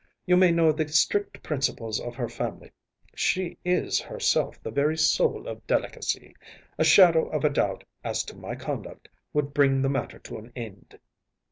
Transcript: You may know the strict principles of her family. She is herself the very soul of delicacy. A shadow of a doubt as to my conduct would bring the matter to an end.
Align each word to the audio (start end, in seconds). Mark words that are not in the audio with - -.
You 0.25 0.35
may 0.35 0.49
know 0.51 0.71
the 0.71 0.87
strict 0.87 1.43
principles 1.43 1.99
of 1.99 2.15
her 2.15 2.27
family. 2.27 2.71
She 3.13 3.59
is 3.63 3.99
herself 3.99 4.59
the 4.63 4.71
very 4.71 4.97
soul 4.97 5.47
of 5.47 5.67
delicacy. 5.67 6.35
A 6.79 6.83
shadow 6.83 7.27
of 7.29 7.45
a 7.45 7.51
doubt 7.51 7.83
as 8.03 8.23
to 8.23 8.35
my 8.35 8.55
conduct 8.55 9.09
would 9.31 9.53
bring 9.53 9.83
the 9.83 9.89
matter 9.89 10.17
to 10.17 10.39
an 10.39 10.51
end. 10.55 10.97